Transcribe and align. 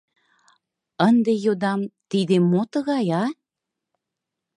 Ынде 1.07 1.33
йодам: 1.45 1.81
тиде 2.09 2.37
мо 2.51 2.61
тыгай, 2.71 3.07
а? 3.21 3.23